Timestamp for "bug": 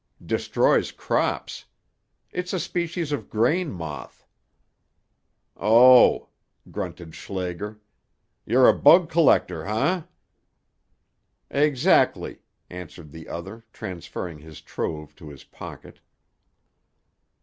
8.73-9.11